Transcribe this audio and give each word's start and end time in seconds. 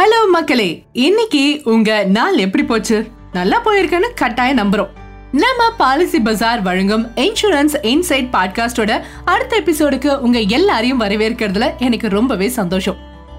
Hello 0.00 0.28
மக்களே 0.30 0.84
இன்னைக்கு 0.92 1.60
உங்க 1.64 2.04
நாள் 2.04 2.36
எப்படி 2.36 2.64
போச்சு? 2.64 3.06
நல்லா 3.32 3.62
போயிருக்கேன்னு 3.64 4.08
கட்டாயம் 4.14 4.58
நம்புறோம். 4.58 4.88
நம்ம 5.32 5.70
பாலிசி 5.78 6.20
பஜார் 6.20 6.62
வழங்கும் 6.62 7.06
இன்சூரன்ஸ் 7.16 7.74
இன்சைட் 7.82 8.28
பாட்காஸ்டோட 8.32 9.02
அடுத்த 9.24 9.60
எபிசோடுக்கு 9.60 10.18
உங்க 10.18 10.38
எல்லாரையும் 10.38 11.00
வரவேற்கிறதுல 11.00 11.78
எனக்கு 11.78 12.08
ரொம்பவே 12.08 12.48
சந்தோஷம். 12.48 12.96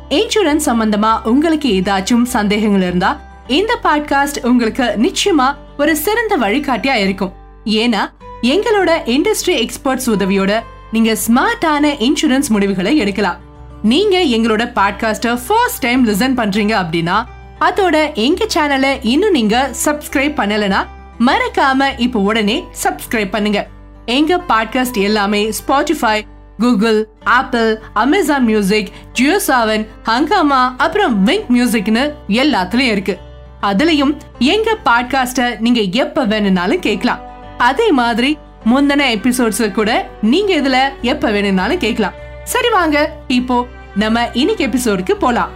இன்சூரன்ஸ் 0.10 0.66
சம்பந்தமா 0.66 1.24
உங்களுக்கு 1.24 1.70
ஏதாச்சும் 1.70 2.24
சந்தேகங்கள் 2.24 2.82
இருந்தா 2.82 3.21
இந்த 3.48 3.80
பாட்காஸ்ட் 3.84 4.46
உங்களுக்கு 4.46 4.84
நிச்சயமா 4.84 5.55
ஒரு 5.78 5.96
சிறந்த 5.96 6.38
வழிகாட்டியா 6.38 6.93
இருக்கும். 6.93 7.34
ஏன்னா 7.66 8.12
எங்களோட 8.41 8.91
இண்டஸ்ட்ரி 9.05 9.64
எக்ஸ்பர்ட்ஸ் 9.64 10.12
உதவியோட 10.16 10.59
நீங்க 10.91 11.18
ஸ்மார்ட்டான 11.28 11.96
இன்சூரன்ஸ் 12.07 12.48
முடிவுகளை 12.48 12.98
எடுக்கலாம். 12.98 13.50
நீங்க 13.84 14.18
எங்களோட 14.18 14.62
பாட்காஸ்ட 14.62 15.40
ஃபர்ஸ்ட் 15.48 15.80
டைம் 15.80 16.08
லிசன் 16.08 16.38
பண்றீங்க 16.38 16.76
அப்படின்னா 16.82 17.24
அதோட 17.60 18.14
எங்க 18.14 18.46
சேனலை 18.54 19.00
இன்னும் 19.02 19.32
நீங்க 19.32 19.70
சப்ஸ்கிரைப் 19.86 20.40
பண்ணலனா 20.40 20.86
மறக்காம 21.20 21.86
இப்போ 21.98 22.20
உடனே 22.20 22.64
சப்ஸ்கிரைப் 22.84 23.30
பண்ணுங்க. 23.30 23.68
எங்க 24.06 24.42
பாட்காஸ்ட் 24.50 25.02
எல்லாமே 25.02 25.50
Spotify 25.50 26.21
Google 26.60 27.07
Apple 27.24 27.80
Amazon 27.94 28.44
music 28.44 28.92
Jio 29.14 29.42
Saavn 29.48 29.88
Hungama 30.06 30.71
அப்புறம் 30.78 31.28
விங்க் 31.28 31.46
மியூசிக்னு 31.54 32.14
எல்லாத்துலயும் 32.28 32.92
இருக்கு. 32.95 33.18
அதுலயும் 33.62 34.18
எங்க 34.40 34.78
பாட்காஸ்ட 34.86 35.59
நீங்க 35.59 35.82
எப்ப 35.82 36.23
வேணும்னாலும் 36.23 36.80
கேட்கலாம். 36.80 37.20
அதே 37.58 37.92
மாதிரி 37.92 38.38
முந்தின 38.66 39.04
எபிசோட்ஸ் 39.18 39.72
கூட 39.72 40.09
நீங்க 40.22 40.56
இதுல 40.56 41.02
எப்ப 41.02 41.32
வேணும்னாலும் 41.32 41.78
கேட்கலாம். 41.78 42.14
சரி 42.44 42.69
வாங்க 42.69 43.11
இப்போ 43.27 43.67
நம்ம 43.95 44.30
இன்னைக்கு 44.33 44.67
எபிசோடுக்கு 44.67 45.11
போலாம். 45.11 45.50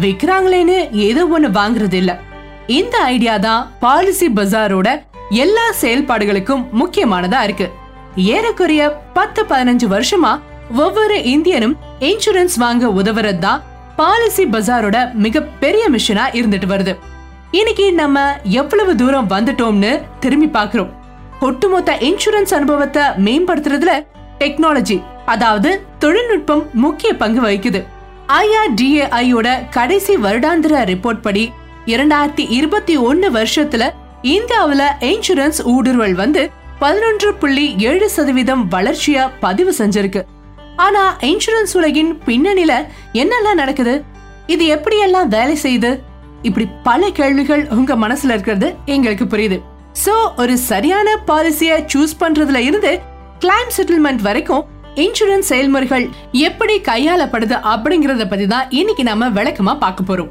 விக்கிறாங்களேன்னு 0.00 0.90
ஏதோ 0.92 1.26
ஒண்ணு 1.26 1.50
வாங்குறது 1.50 1.92
இல்ல. 1.92 2.20
இந்த 2.66 2.98
ஐடியா 2.98 3.36
தான் 3.36 3.70
பாலிசி 3.80 4.28
பஜாரோட 4.28 5.02
எல்லா 5.30 5.72
செயல்பாடுகளுக்கும் 5.80 6.66
முக்கியமானதா 6.72 7.42
இருக்கு. 7.42 7.70
ஏறக்குறைய 8.16 8.96
பத்து 9.12 9.44
பதினஞ்சு 9.44 9.88
வருஷமா 9.88 10.40
ஒவ்வொரு 10.70 11.24
இந்தியனும் 11.24 11.76
இன்சூரன்ஸ் 11.98 12.58
வாங்க 12.58 12.86
உதவுறது 12.86 13.38
தான் 13.38 13.62
பாலிசி 13.96 14.44
பஜாரோட 14.44 15.12
மிக 15.12 15.42
பெரிய 15.42 15.90
மிஷனா 15.90 16.26
இருந்துட்டு 16.32 16.66
வருது. 16.66 16.96
இன்னைக்கு 17.50 17.92
நம்ம 17.92 18.36
எவ்வளவு 18.44 18.96
தூரம் 18.96 19.30
வந்துட்டோம்னு 19.30 20.00
திரும்பி 20.20 20.46
பாக்குறோம் 20.46 20.99
ஒட்டுமொத்த 21.40 21.96
இன்சூரன்ஸ் 22.00 22.54
அனுபவத்தை 22.54 23.02
மேம்படுத்துறதுல 23.02 24.06
டெக்னாலஜி 24.38 25.02
அதாவது 25.26 25.82
தொழில்நுட்பம் 25.98 26.70
முக்கிய 26.72 27.16
பங்கு 27.16 27.40
வகிக்குது. 27.40 27.84
ஐஆர்டிஏஐயோட 28.28 29.68
கடைசி 29.70 30.16
வருடாந்திர 30.16 30.82
ரிப்போர்ட் 30.90 31.20
படி 31.20 31.52
இரண்டாயிரத்தி 31.86 32.46
இருபத்தி 32.48 32.96
ஒன்னு 32.96 33.30
வருஷத்துல 33.30 33.90
இந்தியாவுல 34.22 34.82
இன்சூரன்ஸ் 35.00 35.60
ஊடுருவல் 35.64 36.12
வந்து 36.12 36.50
பதினொன்று 36.78 37.34
புள்ளி 37.34 37.74
ஏழு 37.78 38.10
சதவீதம் 38.10 38.70
வளர்ச்சியா 38.70 39.30
பதிவு 39.40 39.74
செஞ்சிருக்கு. 39.78 40.22
ஆனா 40.76 41.16
இன்சூரன்ஸ் 41.20 41.74
உலகின் 41.74 42.20
பின்னணியில 42.26 42.86
என்னெல்லாம் 43.12 43.54
நடக்குது? 43.54 44.04
இது 44.46 44.76
எப்படியெல்லாம் 44.76 45.26
வேலை 45.26 45.58
செய்யுது? 45.62 46.00
இப்படி 46.42 46.68
பல 46.82 47.10
கேள்விகள் 47.10 47.66
உங்க 47.70 47.96
மனசுல 47.96 48.34
இருக்கிறது 48.36 48.74
எங்களுக்கு 48.84 49.24
புரியுது. 49.24 49.60
சோ 49.94 50.14
ஒரு 50.36 50.58
சரியான 50.58 51.08
பாலிசிய 51.28 51.72
சூஸ் 51.92 52.20
பண்றதுல 52.20 52.58
இருந்து 52.68 52.92
கிளைம் 53.40 53.72
செட்டில்மெண்ட் 53.76 54.22
வரைக்கும் 54.26 54.66
இன்சூரன்ஸ் 54.94 55.50
செயல்முறைகள் 55.52 56.04
எப்படி 56.32 56.74
கையாளப்படுது 56.88 57.56
அப்படிங்கறத 57.72 58.24
பத்தி 58.28 58.46
தான் 58.46 58.70
இன்னைக்கு 58.70 59.02
நம்ம 59.02 59.28
விளக்கமா 59.28 59.74
பார்க்க 59.78 60.08
போறோம். 60.08 60.30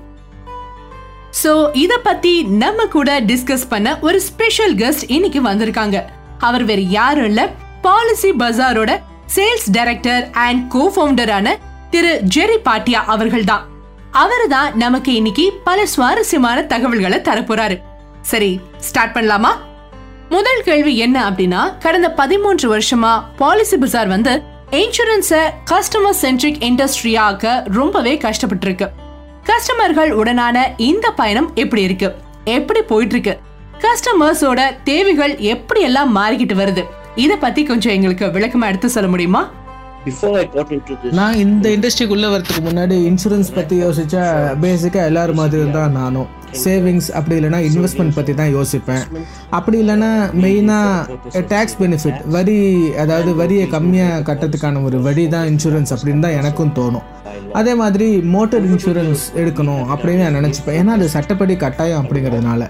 சோ 1.41 1.51
இத 1.73 1.93
பத்தி 2.07 2.43
நம்ம 2.43 2.85
கூட 2.85 3.19
டிஸ்கஸ் 3.21 3.69
பண்ண 3.69 3.97
ஒரு 4.01 4.21
ஸ்பெஷல் 4.21 4.75
கெஸ்ட் 4.75 5.05
இன்னைக்கு 5.07 5.41
வந்திருக்காங்க. 5.49 5.97
அவர் 6.37 6.63
வேற 6.63 6.81
யாரும் 6.81 7.27
இல்ல. 7.31 7.41
பாலிசி 7.81 8.31
பஜாரோட 8.31 8.91
சேல்ஸ் 9.35 9.69
டைரக்டர் 9.71 10.23
அண்ட் 10.45 10.61
கோ 10.67 10.83
ஃபவுண்டரான 10.95 11.47
திரு 11.89 12.13
ஜெரி 12.35 12.57
பாட்டியா 12.67 13.01
அவர்கள் 13.13 13.43
தான். 13.43 13.65
அவரு 14.11 14.47
தான் 14.47 14.77
நமக்கு 14.77 15.13
இன்னைக்கு 15.13 15.45
பல 15.63 15.85
சுவாரஸ்யமான 15.85 16.61
தகவல்களை 16.73 17.19
தரப்போறாரு. 17.29 17.77
சரி 18.21 18.59
ஸ்டார்ட் 18.77 19.15
பண்ணலாமா? 19.15 19.49
முதல் 20.29 20.61
கேள்வி 20.63 20.97
என்ன 20.97 21.29
அப்படின்னா 21.29 21.77
கடந்த 21.79 22.11
பதிமூன்று 22.11 22.77
வருஷமா 22.77 23.23
பாலிசி 23.37 23.77
பஜார் 23.77 24.07
வந்து 24.07 24.41
இன்சூரன்ஸ 24.71 25.37
கஸ்டமர் 25.65 26.09
சென்ட்ரிக் 26.09 26.61
இண்டஸ்ட்ரியாக்க 26.63 27.63
ரொம்பவே 27.73 28.17
கஷ்டப்பட்டு 28.17 28.65
இருக்கு 28.65 28.89
கஸ்டமர்கள் 29.43 30.11
உடனான 30.11 30.67
இந்த 30.77 31.11
பயணம் 31.11 31.51
எப்படி 31.55 31.81
இருக்கு? 31.81 32.15
எப்படி 32.43 32.81
போயிட்டு 32.81 33.19
இருக்கு 33.19 33.39
கஸ்டமர்ஸோட 33.79 34.75
தேவைகள் 34.83 35.37
எப்படி 35.37 35.81
எல்லாம் 35.81 36.15
மாறிக்கிட்டு 36.15 36.55
வருது? 36.55 36.85
இத 37.15 37.35
பத்தி 37.35 37.63
கொஞ்சம் 37.63 37.93
எங்களுக்கு 37.93 38.25
விளக்கமா 38.25 38.65
எடுத்து 38.65 38.89
சொல்ல 38.89 39.09
முடியுமா? 39.09 39.51
Before 40.07 40.33
I 40.41 40.45
got 40.55 40.69
into 40.75 40.93
this, 41.01 41.13
நான் 41.19 41.39
இந்த 41.45 41.65
இண்டஸ்ட்ரிக்குள்ளே 41.75 42.29
வரதுக்கு 42.33 42.61
முன்னாடி 42.67 42.95
இன்சூரன்ஸ் 43.11 43.49
பற்றி 43.57 43.75
யோசிச்சா 43.85 44.25
பேசிக்காக 44.63 45.09
எல்லாரும் 45.11 45.39
மாதிரி 45.41 45.71
தான் 45.77 45.97
நானும். 45.99 46.29
சேவிங்ஸ் 46.63 47.09
அப்படி 47.17 47.35
இல்லைன்னா 47.39 47.59
இன்வெஸ்ட்மெண்ட் 47.69 48.15
பற்றி 48.17 48.33
தான் 48.39 48.53
யோசிப்பேன். 48.57 49.03
அப்படி 49.57 49.77
இல்லைன்னா 49.83 50.11
மெயினாக 50.43 51.41
டேக்ஸ் 51.53 51.77
பெனிஃபிட் 51.81 52.21
வரி 52.35 52.59
அதாவது 53.03 53.31
வரியை 53.41 53.65
கம்மியாக 53.75 54.23
கட்டுறதுக்கான 54.29 54.83
ஒரு 54.89 54.99
வழி 55.07 55.25
தான் 55.35 55.49
இன்சூரன்ஸ் 55.51 55.93
அப்படின்னு 55.95 56.25
தான் 56.27 56.37
எனக்கும் 56.41 56.73
தோணும். 56.79 57.05
அதே 57.59 57.73
மாதிரி 57.81 58.07
மோட்டர் 58.35 58.65
இன்சூரன்ஸ் 58.71 59.25
எடுக்கணும் 59.41 59.85
அப்படின்னு 59.93 60.23
நான் 60.25 60.39
நினச்சிப்பேன். 60.39 60.79
ஏன்னா 60.81 60.95
அது 60.99 61.07
சட்டப்படி 61.17 61.53
கட்டாயம் 61.65 62.01
அப்படிங்கிறதுனால. 62.03 62.63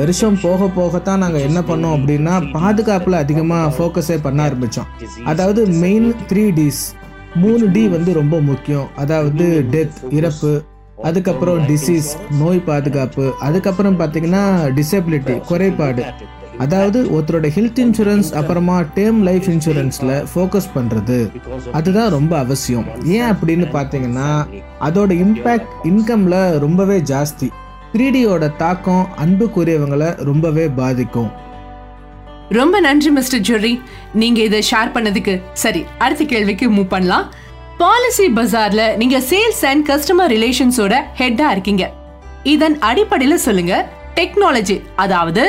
வருஷம் 0.00 0.36
போக 0.42 0.68
போகத்தான் 0.76 1.22
நாங்கள் 1.24 1.46
என்ன 1.48 1.60
பண்ணோம் 1.70 1.96
அப்படின்னா 1.98 2.34
பாதுகாப்பில் 2.58 3.22
அதிகமாக 3.22 3.72
ஃபோக்கஸே 3.76 4.18
பண்ண 4.26 4.42
ஆரம்பித்தோம் 4.48 4.90
அதாவது 5.32 5.62
மெயின் 5.84 6.08
த்ரீ 6.30 6.44
டிஸ் 6.60 6.84
மூணு 7.42 7.64
டி 7.74 7.82
வந்து 7.88 8.10
ரொம்ப 8.20 8.36
முக்கியம். 8.50 8.88
அதாவது 9.02 9.46
டெத் 9.72 9.98
இறப்பு 10.18 10.52
அதுக்கப்புறம் 11.08 11.60
டிசீஸ் 11.70 12.10
நோய் 12.40 12.66
பாதுகாப்பு 12.68 13.24
அதுக்கப்புறம் 13.48 13.98
பார்த்தீங்கன்னா 14.00 14.44
டிசபிலிட்டி 14.78 15.34
குறைபாடு. 15.50 16.04
அதாவது 16.64 16.98
ஒருத்தரோட 17.14 17.46
ஹெல்த் 17.56 17.80
இன்சூரன்ஸ் 17.84 18.28
அப்புறமா 18.40 18.76
டேர்ம் 18.96 19.20
லைஃப் 19.28 19.46
இன்சூரன்ஸில் 19.54 20.14
ஃபோக்கஸ் 20.32 20.68
பண்ணுறது 20.76 21.18
அதுதான் 21.78 22.12
ரொம்ப 22.16 22.32
அவசியம். 22.44 22.86
ஏன் 23.16 23.28
அப்படின்னு 23.32 23.66
பார்த்தீங்கன்னா 23.76 24.30
அதோட 24.88 25.12
இம்பேக்ட் 25.24 25.74
இன்கம்ல 25.92 26.36
ரொம்பவே 26.66 26.98
ஜாஸ்தி. 27.12 27.48
த்ரீடியோட 27.94 28.44
தாக்கம் 28.56 29.08
அன்புக்குரியவங்களை 29.22 30.08
ரொம்பவே 30.28 30.68
பாதிக்கும். 30.78 31.28
ரொம்ப 32.48 32.80
நன்றி 32.80 33.10
மிஸ்டர் 33.10 33.42
ஜெர்ரி 33.48 33.80
நீங்க 34.12 34.40
இதை 34.42 34.60
ஷேர் 34.70 34.90
பண்ணதுக்கு 34.94 35.34
சரி 35.52 35.84
அடுத்த 35.98 36.24
கேள்விக்கு 36.24 36.66
மூவ் 36.70 36.88
பண்ணலாம். 36.94 37.26
பாலிசி 37.78 38.26
பஜார்ல 38.38 38.96
நீங்க 38.96 39.18
சேல்ஸ் 39.30 39.62
அண்ட் 39.70 39.84
கஸ்டமர் 39.90 40.32
ரிலேஷன்ஸோட 40.34 40.96
ஹெட்டா 41.18 41.50
இருக்கீங்க. 41.50 41.92
இதன் 42.54 42.76
அடிப்படையில 42.78 43.34
சொல்லுங்க 43.34 43.74
டெக்னாலஜி 44.14 44.76
அதாவது 44.96 45.44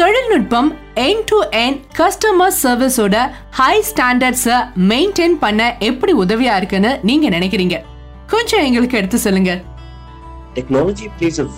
தொழில்நுட்பம் 0.00 0.70
எண்ட் 0.94 1.24
டு 1.26 1.38
என் 1.50 1.78
கஸ்டமர் 2.00 2.56
சர்வீஸோட 2.62 3.20
ஹை 3.60 3.76
ஸ்டாண்டர்ட்ஸை 3.90 4.58
மெயின்டைன் 4.92 5.38
பண்ண 5.44 5.76
எப்படி 5.90 6.14
உதவியா 6.14 6.56
இருக்குன்னு 6.56 6.98
நீங்க 7.02 7.28
நினைக்கிறீங்க? 7.28 7.78
கொஞ்சம் 8.26 8.66
எங்களுக்கு 8.70 8.98
எடுத்து 8.98 9.18
சொல்லுங்க. 9.18 9.54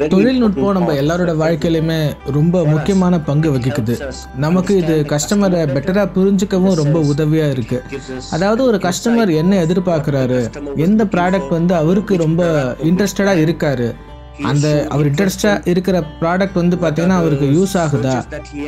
தொழில்நுட்பம் 0.08 0.72
நம்ம 0.72 0.92
எல்லாரோட 0.92 1.32
வாழ்க்கையிலுமே 1.42 2.16
ரொம்ப 2.32 2.64
முக்கியமான 2.64 3.20
பங்கு 3.20 3.50
வகிக்குது. 3.50 3.94
நமக்கு 4.36 4.76
இது 4.76 5.04
கஸ்டமரை 5.08 5.60
பெட்டராக 5.74 6.08
புரிஞ்சுக்கவும் 6.14 6.74
ரொம்ப 6.74 7.00
உதவியாக 7.00 7.50
இருக்கு. 7.50 7.82
அதாவது 8.30 8.64
ஒரு 8.64 8.76
கஸ்டமர் 8.76 9.34
என்ன 9.34 9.64
எதிர்பார்க்குறாரு? 9.64 10.40
எந்த 10.76 11.04
ப்ராடக்ட் 11.04 11.48
வந்து 11.48 11.74
அவருக்கு 11.74 12.16
ரொம்ப 12.16 12.42
இன்ட்ரெஸ்டடாக 12.82 13.44
இருக்காரு? 13.46 13.94
அந்த 14.42 14.86
அவர் 14.88 15.06
இன்ட்ரெஸ்டாக 15.12 15.68
இருக்கிற 15.68 16.04
ப்ராடக்ட் 16.20 16.54
வந்து 16.54 16.76
பார்த்தீங்கன்னா 16.76 17.18
அவருக்கு 17.18 17.46
யூஸ் 17.46 17.74
ஆகுதா? 17.82 18.14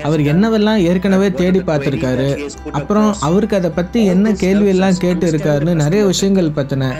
அவர் 0.03 0.21
என்னவெல்லாம் 0.21 0.77
ஏற்கனவே 0.77 1.33
தேடி 1.33 1.59
பார்த்துருக்காரு? 1.59 2.49
அப்புறம் 2.71 3.15
அவருக்கு 3.21 3.57
அதை 3.57 3.71
பற்றி 3.71 4.05
என்ன 4.05 4.33
கேள்வி 4.33 4.69
எல்லாம் 4.69 4.97
கேட்டு 4.99 5.31
இருக்காருன்னு 5.31 5.75
நிறைய 5.75 6.05
விஷயங்கள் 6.05 6.51
பற்றின 6.51 6.91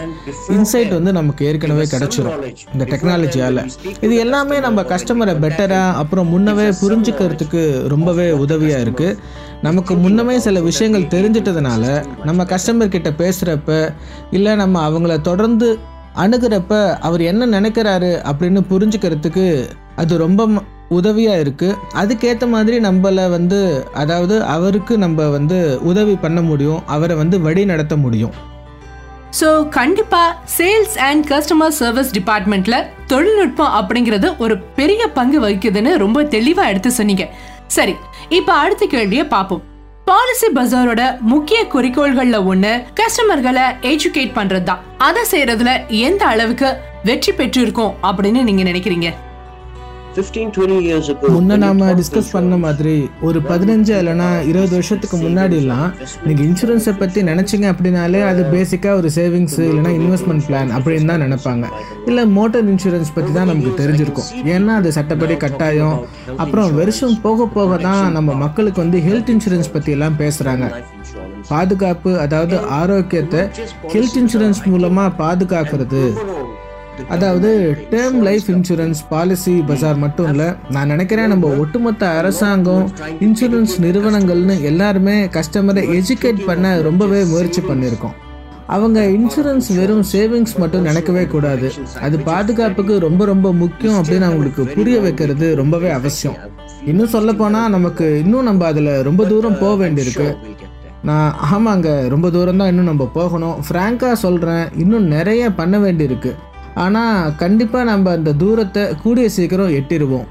இன்சைட் 0.47 0.89
வந்து 0.89 1.11
நமக்கு 1.11 1.45
ஏற்கனவே 1.45 1.81
கிடைச்சிரும். 1.81 2.37
இந்த 2.73 2.85
டெக்னாலஜியால் 2.85 3.61
இது 4.01 4.15
எல்லாமே 4.15 4.59
நம்ம 4.59 4.81
கஸ்டமரை 4.81 5.35
பெட்டராக 5.35 5.93
அப்புறம் 5.93 6.31
முன்னவே 6.33 6.73
புரிஞ்சுக்கிறதுக்கு 6.81 7.87
ரொம்பவே 7.87 8.31
உதவியாக 8.31 8.81
இருக்குது 8.81 9.17
நமக்கு 9.61 9.95
முன்னமே 9.95 10.39
சில 10.39 10.61
விஷயங்கள் 10.61 11.03
தெரிஞ்சிட்டதுனால 11.03 12.05
நம்ம 12.23 12.43
கஸ்டமர் 12.43 12.87
கிட்ட 12.87 13.09
பேசுகிறப்ப 13.09 13.93
இல்லை 14.31 14.55
நம்ம 14.55 14.89
அவங்கள 14.89 15.21
தொடர்ந்து 15.21 15.79
அணுகிறப்ப 16.19 16.97
அவர் 16.97 17.21
என்ன 17.21 17.59
நினைக்கிறாரு 17.59 18.21
அப்படின்னு 18.31 18.61
புரிஞ்சுக்கிறதுக்கு 18.69 19.69
அது 19.95 20.17
ரொம்ப 20.17 20.47
ம- 20.47 20.63
இருக்குது 21.35 21.75
அதுக்கேற்ற 21.95 22.47
மாதிரி 22.47 22.79
நம்மளை 22.79 23.29
வந்து 23.29 23.87
அதாவது 23.93 24.43
அவருக்கு 24.43 24.97
நம்ம 24.97 25.27
வந்து 25.27 25.79
உதவி 25.81 26.15
பண்ண 26.15 26.41
முடியும் 26.41 26.87
அவரை 26.87 27.15
வந்து 27.15 27.41
வழி 27.41 27.65
நடத்த 27.65 27.97
முடியும். 27.97 28.31
ஸோ 29.41 29.69
கண்டிப்பாக 29.69 30.35
சேல்ஸ் 30.57 30.97
அண்ட் 30.97 31.25
கஸ்டமர் 31.25 31.67
சர்வீஸ் 31.67 32.15
டிபார்ட்மெண்ட்டில் 32.15 32.85
தொழில்நுட்பம் 33.07 33.73
அப்படிங்கிறது 33.73 34.37
ஒரு 34.37 34.57
பெரிய 34.57 35.07
பங்கு 35.07 35.39
வகிக்குதுன்னு 35.39 35.97
ரொம்ப 35.97 36.23
தெளிவாக 36.23 36.69
எடுத்து 36.69 36.91
சொன்னீங்க. 36.91 37.29
சரி 37.67 37.95
இப்போ 38.29 38.53
அடுத்த 38.53 38.85
கேள்வியை 38.85 39.25
பார்ப்போம். 39.25 39.68
பாலிசி 40.09 40.47
பஜாரோட 40.55 41.01
முக்கிய 41.23 41.59
குறிக்கோள்கள்ல 41.73 42.37
ஒண்ணு 42.45 42.71
கஸ்டமர்களை 42.99 43.65
எஜுகேட் 43.81 44.35
பண்றது 44.35 44.63
தான் 44.63 44.83
அதை 44.97 45.21
செய்யறதுல 45.31 45.71
எந்த 45.99 46.25
அளவுக்கு 46.25 46.69
வெற்றி 47.03 47.31
பெற்றிருக்கோம் 47.31 47.93
அப்படின்னு 48.01 48.43
நீங்க 48.43 48.63
நினைக்கிறீங்க? 48.63 49.09
முன்ன 51.33 51.57
நாம 51.63 51.87
டிஸ்கஸ் 51.99 52.31
பண்ண 52.31 52.55
மாதிரி 52.63 52.93
ஒரு 53.27 53.39
பதினஞ்சு 53.49 53.93
இல்லைன்னா 53.99 54.27
இருபது 54.49 54.73
வருஷத்துக்கு 54.77 55.17
முன்னாடிலாம் 55.17 55.89
நீங்க 56.25 56.41
இன்சூரன்ஸை 56.47 56.93
பத்தி 56.99 57.19
நினைச்சீங்க 57.29 57.65
அப்படின்னாலே 57.73 58.21
அது 58.29 58.41
பேசிக்கா 58.55 58.91
ஒரு 58.99 59.09
சேவிங்ஸ் 59.17 59.57
இல்லைன்னா 59.67 59.91
இன்வெஸ்ட்மெண்ட் 59.99 60.45
பிளான் 60.47 60.71
அப்படின்னு 60.77 61.09
தான் 61.11 61.23
நினைப்பாங்க. 61.25 61.65
இல்ல 62.09 62.25
மோட்டார் 62.37 62.69
இன்சூரன்ஸ் 62.73 63.13
பத்தி 63.17 63.31
தான் 63.37 63.49
நமக்கு 63.51 63.73
தெரிஞ்சிருக்கும். 63.81 64.29
ஏன்னா 64.55 64.75
அது 64.81 64.91
சட்டப்படி 64.97 65.37
கட்டாயம். 65.45 65.97
அப்புறம் 66.43 66.75
வருஷம் 66.81 67.17
போக 67.21 67.47
போக 67.57 67.77
தான் 67.87 68.11
நம்ம 68.17 68.33
மக்களுக்கு 68.45 68.81
வந்து 68.85 68.99
ஹெல்த் 69.09 69.31
இன்சூரன்ஸ் 69.35 69.73
பத்தி 69.73 69.91
எல்லாம் 69.97 70.17
insurance, 70.19 70.71
பாதுகாப்பு 71.49 72.11
அதாவது 72.19 72.55
ஆரோக்கியத்தை 72.79 73.41
ஹெல்த் 73.93 74.17
இன்சூரன்ஸ் 74.21 74.61
மூலமா 74.71 75.05
பாதுகாக்கிறது. 75.23 76.03
அதாவது 77.07 77.77
டேர்ம் 77.91 78.19
லைஃப் 78.21 78.43
இன்சூரன்ஸ் 78.47 78.99
பாலிசி 79.09 79.53
பஜார் 79.53 79.97
மட்டும் 79.97 80.29
இல்லை 80.29 80.45
நான் 80.69 80.87
நினைக்கிறேன் 80.87 81.27
நம்ம 81.27 81.47
ஒட்டுமொத்த 81.47 82.09
அரசாங்கம் 82.09 82.91
இன்சூரன்ஸ் 83.19 83.75
நிறுவனங்கள்னு 83.81 84.61
எல்லாருமே 84.61 85.25
கஸ்டமரை 85.25 86.01
எஜுகேட் 86.01 86.45
பண்ண 86.45 86.81
ரொம்பவே 86.81 87.23
முயற்சி 87.23 87.61
பண்ணியிருக்கோம். 87.61 88.15
அவங்க 88.65 89.01
இன்சூரன்ஸ் 89.01 89.75
வெறும் 89.75 90.03
சேவிங்ஸ் 90.11 90.57
மட்டும் 90.57 90.81
நினைக்கவே 90.81 91.25
கூடாது. 91.25 91.71
அது 92.01 92.19
பாதுகாப்புக்கு 92.19 92.99
ரொம்ப 92.99 93.25
ரொம்ப 93.25 93.53
முக்கியம் 93.53 94.03
அப்படின்னு 94.03 94.21
அவங்களுக்கு 94.21 94.65
புரிய 94.65 94.99
வைக்கிறது 94.99 95.55
ரொம்பவே 95.55 95.89
அவசியம். 95.89 96.35
இன்னும் 96.85 97.07
சொல்ல 97.07 97.33
போனால் 97.33 97.69
நமக்கு 97.69 98.19
இன்னும் 98.19 98.43
நம்ம 98.43 98.65
அதில் 98.65 99.01
ரொம்ப 99.01 99.25
தூரம் 99.25 99.57
போக 99.59 99.85
வேண்டியிருக்கு. 99.85 100.35
நான் 101.03 101.35
ஆமாங்க 101.53 102.07
ரொம்ப 102.07 102.29
தூரம் 102.29 102.57
தான் 102.57 102.67
இன்னும் 102.67 102.85
நம்ம 102.85 103.09
போகணும். 103.13 103.55
ஃப்ராங்காக 103.69 104.13
சொல்கிறேன் 104.13 104.67
இன்னும் 104.77 105.03
நிறைய 105.03 105.49
பண்ண 105.49 105.77
வேண்டியிருக்கு. 105.77 106.35
ஆனால் 106.79 107.35
கண்டிப்பாக 107.35 107.83
நம்ம 107.83 108.11
அந்த 108.11 108.33
தூரத்தை 108.33 108.83
கூடிய 109.03 109.29
சீக்கிரம் 109.29 109.75
எட்டிடுவோம் 109.79 110.27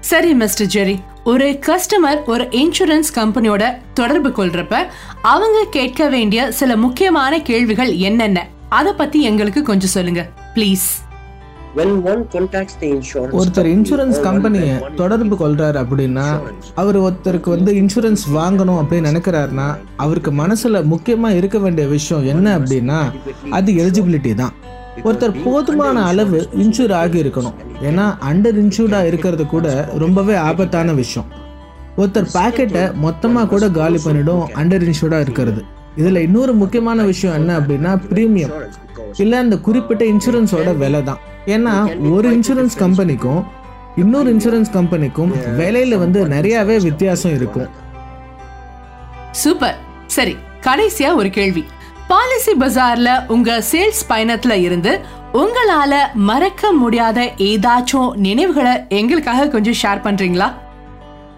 சரி 0.00 0.34
மிஸ்டர் 0.34 0.66
ஜெரி 0.66 0.96
ஒரு 1.24 1.46
கஸ்டமர் 1.66 2.20
ஒரு 2.24 2.44
இன்சூரன்ஸ் 2.60 3.10
கம்பெனியோட 3.14 3.64
தொடர்பு 3.94 4.30
கொள்றப்ப 4.30 4.74
அவங்க 5.22 5.64
கேட்க 5.70 6.08
வேண்டிய 6.08 6.52
சில 6.52 6.76
முக்கியமான 6.76 7.42
கேள்விகள் 7.42 7.92
என்னென்ன? 8.02 8.38
அத 8.68 8.94
பத்தி 8.94 9.22
எங்களுக்கு 9.22 9.62
கொஞ்சம் 9.62 9.90
சொல்லுங்க 9.90 10.22
please 10.54 10.86
When 11.76 11.90
one 12.04 12.22
contacts 12.32 12.74
the 12.80 12.88
insurance 12.88 13.34
ஒருத்தர் 13.34 13.66
company 13.66 13.74
இன்சூரன்ஸ் 13.74 14.18
கம்பெனியை 14.20 14.76
தொடர்பு 14.96 15.36
கொள்றாரு 15.36 15.78
அப்படின்னா 15.82 16.24
அவர் 16.74 16.98
ஒருத்தருக்கு 16.98 17.48
வந்து 17.48 17.72
இன்சூரன்ஸ் 17.72 18.24
வாங்கணும் 18.34 18.80
அப்படின்னு 18.80 19.10
நினைக்கிறாருன்னா 19.10 19.66
அவருக்கு 19.96 20.30
மனசுல 20.32 20.82
முக்கியமா 20.92 21.30
இருக்க 21.36 21.58
வேண்டிய 21.58 21.86
விஷயம் 21.88 22.26
என்ன 22.26 22.58
அப்படின்னா 22.58 22.98
அது 23.50 23.72
எலிஜிபிலிட்டி 23.72 24.34
தான். 24.34 24.54
ஒருத்தர் 25.06 25.34
போதுமான 25.44 25.96
அளவு 26.10 26.38
இன்சூர் 26.62 26.92
ஆகி 27.00 27.18
இருக்கணும் 27.22 27.56
ஏன்னா 27.88 28.04
அண்டர் 28.30 28.58
இன்சூர்டா 28.62 29.00
இருக்கிறது 29.06 29.44
கூட 29.46 29.66
ரொம்பவே 30.04 30.34
ஆபத்தான 30.48 30.92
விஷயம். 30.92 31.28
ஒருத்தர் 32.00 32.28
பாக்கெட்டை 32.36 32.82
மொத்தமாக 33.04 33.48
கூட 33.52 33.64
காலி 33.78 33.98
பண்ணிடும் 34.04 34.44
அண்டர் 34.60 34.84
இன்சூர்டாக 34.88 35.26
இருக்கிறது. 35.26 35.62
இதில் 36.00 36.24
இன்னொரு 36.26 36.52
முக்கியமான 36.62 37.04
விஷயம் 37.12 37.36
என்ன 37.38 37.50
அப்படின்னா 37.60 37.92
ப்ரீமியம் 38.10 38.54
இல்லை 39.22 39.38
அந்த 39.44 39.56
குறிப்பிட்ட 39.66 40.04
இன்சூரன்ஸோட 40.04 40.76
விலை 40.82 41.02
தான். 41.10 41.22
ஏன்னா 41.54 41.74
ஒரு 42.16 42.28
இன்சூரன்ஸ் 42.36 42.76
கம்பெனிக்கும் 42.84 43.42
இன்னொரு 44.02 44.28
இன்சூரன்ஸ் 44.34 44.70
கம்பெனிக்கும் 44.78 45.32
விலையில 45.60 45.98
வந்து 45.98 46.20
நிறையாவே 46.34 46.76
வித்தியாசம் 46.88 47.34
இருக்கும். 47.38 47.68
சூப்பர் 49.44 49.78
சரி 50.06 50.36
கடைசியா 50.66 51.10
ஒரு 51.14 51.30
கேள்வி. 51.30 51.64
பாலிசி 52.08 52.52
பஜார்ல 52.52 53.26
உங்க 53.26 53.62
சேல்ஸ் 53.72 54.02
பயணத்துல 54.08 54.50
இருந்து 54.50 55.00
உங்களால 55.32 55.94
மறக்க 56.14 56.72
முடியாத 56.72 57.20
ஏதாச்சும் 57.36 58.12
நினைவுகளை 58.14 58.86
எங்களுக்காக 58.88 59.48
கொஞ்சம் 59.48 59.74
ஷேர் 59.82 60.06
பண்றீங்களா? 60.06 60.52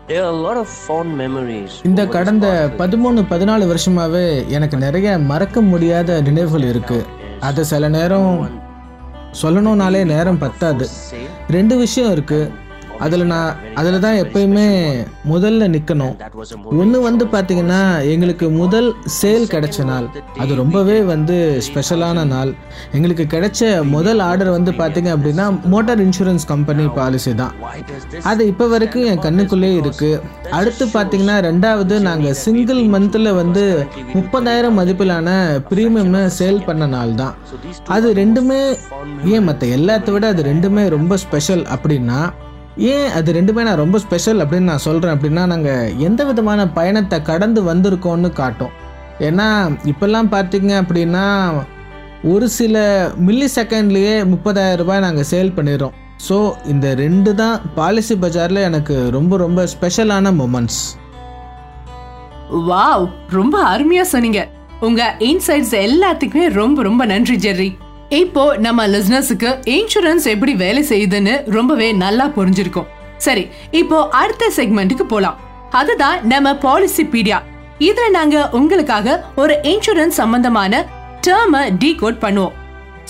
There 0.09 0.23
are 0.23 0.47
a 0.47 0.53
lot 0.53 0.57
of 0.57 0.67
fond 0.89 1.07
memories. 1.07 1.69
இந்த 1.83 2.07
கடந்த 2.07 2.71
பதிமூணு 2.79 3.25
பதினாலு 3.31 3.75
வருஷமாவே 3.75 4.47
எனக்கு 4.47 4.77
நிறைய 4.77 5.19
மறக்க 5.19 5.61
முடியாத 5.61 6.21
நினைவுகள் 6.21 6.69
இருக்கு. 6.69 7.07
அது 7.41 7.65
சில 7.65 7.89
நேரம் 7.89 8.49
சொல்லணும்னாலே 9.43 10.05
நேரம் 10.05 10.39
பத்தாது. 10.39 10.89
ரெண்டு 11.49 11.77
விஷயம் 11.77 12.13
இருக்கு. 12.13 12.53
அதில் 13.05 13.25
நான் 13.33 13.51
அதில் 13.81 14.03
தான் 14.05 14.19
எப்பயுமே 14.23 14.65
முதல்ல 15.33 15.69
நிற்கணும் 15.75 16.15
ஒன்று 16.81 16.99
வந்து 17.07 17.25
பார்த்தீங்கன்னா 17.35 17.81
எங்களுக்கு 18.13 18.47
முதல் 18.63 18.89
சேல் 19.19 19.47
கிடைச்ச 19.53 19.85
நாள். 19.91 20.07
அது 20.43 20.53
ரொம்பவே 20.61 20.99
வந்து 21.13 21.37
ஸ்பெஷலான 21.67 22.25
நாள். 22.35 22.51
எங்களுக்கு 22.97 23.25
கிடைச்ச 23.35 23.61
முதல் 23.95 24.21
ஆர்டர் 24.29 24.51
வந்து 24.57 24.75
பார்த்தீங்க 24.81 25.11
அப்படின்னா 25.17 25.47
மோட்டார் 25.75 26.03
இன்சூரன்ஸ் 26.07 26.47
கம்பெனி 26.53 26.85
பாலிசி 26.99 27.33
தான். 27.43 27.55
அது 28.33 28.43
இப்போ 28.53 28.67
வரைக்கும் 28.75 29.07
என் 29.13 29.25
கண்ணுக்குள்ளே 29.27 29.71
இருக்குது 29.81 30.21
அடுத்து 30.59 30.87
பார்த்தீங்கன்னா 30.97 31.39
ரெண்டாவது 31.49 31.97
நாங்கள் 32.09 32.39
சிங்கிள் 32.45 32.83
மந்தில் 32.97 33.33
வந்து 33.41 33.65
முப்பதாயிரம் 34.19 34.79
மதிப்பிலான 34.81 35.29
ப்ரீமியம்னு 35.71 36.23
சேல் 36.39 36.63
பண்ண 36.69 36.87
நாள் 36.97 37.15
தான். 37.23 37.35
அது 37.97 38.09
ரெண்டுமே 38.23 38.61
ஏன் 39.35 39.47
மற்ற 39.49 39.67
எல்லாத்த 39.79 40.11
விட 40.15 40.27
அது 40.35 40.43
ரெண்டுமே 40.53 40.85
ரொம்ப 40.97 41.17
ஸ்பெஷல் 41.25 41.65
அப்படின்னா 41.75 42.21
ஏன் 42.77 43.09
அது 43.09 43.33
ரெண்டுமே 43.33 43.63
நான் 43.63 43.83
ரொம்ப 43.85 43.99
ஸ்பெஷல் 43.99 44.39
அப்படின்னு 44.39 44.71
நான் 44.73 44.87
சொல்கிறேன் 44.87 45.15
அப்படின்னா 45.17 45.47
நாங்கள் 45.47 45.93
எந்த 45.99 46.25
விதமான 46.25 46.69
பயணத்தை 46.69 47.23
கடந்து 47.23 47.63
வந்திருக்கோம்னு 47.63 48.33
காட்டும். 48.33 48.71
ஏன்னா 49.19 49.49
இப்போல்லாம் 49.85 50.31
பார்த்தீங்க 50.35 50.73
அப்படின்னா 50.83 51.25
ஒரு 52.23 52.49
சில 52.49 52.77
மில்லி 53.27 53.49
செகண்ட்லேயே 53.57 54.15
முப்பதாயிரம் 54.33 54.77
ரூபாய் 54.77 55.05
நாங்கள் 55.07 55.29
சேல் 55.33 55.57
பண்ணிடுறோம். 55.59 55.93
ஸோ 56.29 56.53
இந்த 56.67 56.95
ரெண்டு 56.95 57.35
தான் 57.35 57.61
பாலிசி 57.75 58.15
பஜாரில் 58.15 58.57
எனக்கு 58.57 59.11
ரொம்ப 59.11 59.37
ரொம்ப 59.37 59.69
ஸ்பெஷலான 59.75 60.33
மூமெண்ட்ஸ் 60.41 60.97
வாவ் 62.71 63.09
ரொம்ப 63.29 63.59
அருமையாக 63.63 64.09
சொன்னீங்க. 64.09 64.49
உங்கள் 64.81 65.15
இன்சைட்ஸ் 65.19 65.75
எல்லாத்துக்குமே 65.87 66.49
ரொம்ப 66.49 66.83
ரொம்ப 66.83 67.05
நன்றி 67.05 67.37
ஜெர்ரி. 67.37 67.71
இப்போ 68.19 68.45
நம்ம 68.65 68.85
லிஸ்னஸுக்கு 68.93 69.51
இன்சூரன்ஸ் 69.75 70.25
எப்படி 70.33 70.53
வேலை 70.63 70.81
செய்யுதுன்னு 70.89 71.35
ரொம்பவே 71.57 71.89
நல்லா 72.01 72.25
புரிஞ்சிருக்கும். 72.37 72.89
சரி 73.27 73.45
இப்போ 73.81 73.99
அடுத்த 74.21 74.45
செக்மெண்ட்டுக்கு 74.57 75.05
போலாம். 75.13 75.37
அதுதான் 75.81 76.19
நம்ம 76.33 76.55
பாலிசி 76.65 77.05
பீடியா 77.13 77.39
இதுல 77.89 78.07
நாங்க 78.17 78.37
உங்களுக்காக 78.59 79.15
ஒரு 79.43 79.55
இன்சூரன்ஸ் 79.73 80.19
சம்பந்தமான 80.23 80.83
டேர்மை 81.27 81.63
டீகோட் 81.85 82.19
பண்ணுவோம். 82.25 82.57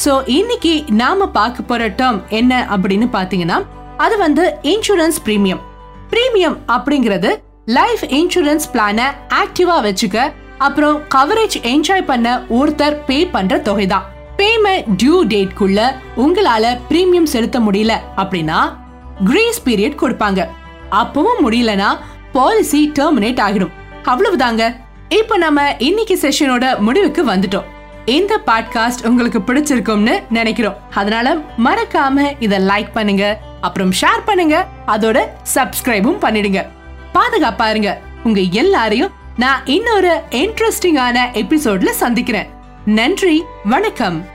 சோ 0.04 0.12
இன்னைக்கு 0.37 0.75
நாம 1.00 1.30
பார்க்க 1.38 1.69
போற 1.71 1.88
டேர்ம் 2.02 2.21
என்ன 2.40 2.52
அப்படின்னு 2.75 3.09
பாத்தீங்கன்னா 3.16 3.59
அது 4.04 4.14
வந்து 4.26 4.45
இன்சூரன்ஸ் 4.75 5.19
பிரீமியம் 5.26 5.64
பிரீமியம் 6.12 6.57
அப்படிங்கிறது 6.76 7.33
லைஃப் 7.78 8.07
இன்சூரன்ஸ் 8.21 8.71
பிளான 8.76 9.00
ஆக்டிவா 9.42 9.78
வச்சுக்க 9.88 10.30
அப்புறம் 10.66 10.97
கவரேஜ் 11.14 11.61
என்ஜாய் 11.75 12.09
பண்ண 12.09 12.28
ஒருத்தர் 12.61 12.97
பே 13.11 13.19
பண்ற 13.35 13.59
தொகை 13.69 13.87
தான் 13.87 14.07
பேமெண்ட் 14.40 14.85
டியூ 14.97 15.25
டேட்குள்ள 15.25 15.94
உங்களால 16.16 16.78
பிரீமியம் 16.88 17.23
செலுத்த 17.23 17.61
முடியல 17.61 17.92
அப்படின்னா 18.16 18.76
கிரேஸ் 19.25 19.68
பீரியட் 19.68 19.97
கொடுப்பாங்க. 20.00 20.49
அப்பவும் 20.90 21.40
முடியலனா 21.44 21.99
பாலிசி 22.32 22.92
டெர்மினேட் 22.94 23.40
ஆகிடும். 23.40 23.70
அவ்வளவுதாங்க. 24.04 24.76
இப்போ 25.09 25.37
நம்ம 25.37 25.75
இன்னைக்கு 25.78 26.18
செஷனோட 26.23 26.78
முடிவுக்கு 26.78 27.26
வந்துட்டோம். 27.26 27.64
இந்த 28.04 28.40
பாட்காஸ்ட் 28.47 29.06
உங்களுக்கு 29.06 29.38
பிடிச்சிருக்கும்னு 29.38 30.23
நினைக்கிறோம். 30.30 30.76
அதனால 30.90 31.37
மறக்காம 31.64 32.32
இதை 32.38 32.59
லைக் 32.59 32.92
பண்ணுங்க. 32.92 33.40
அப்புறம் 33.61 33.90
ஷேர் 33.90 34.25
பண்ணுங்க. 34.25 34.66
அதோட 34.87 35.26
சப்ஸ்கிரைபும் 35.54 36.23
பண்ணிடுங்க. 36.23 36.68
பாதுகாப்பா 37.14 37.70
இருங்க 37.70 38.00
உங்க 38.25 38.40
எல்லாரையும் 38.40 39.11
நான் 39.37 39.66
இன்னொரு 39.66 40.20
இன்ட்ரெஸ்டிங்கான 40.30 41.18
எபிசோட்ல 41.32 41.88
சந்திக்கிறேன். 41.88 42.47
நன்றி. 42.85 43.44
வணக்கம். 43.64 44.30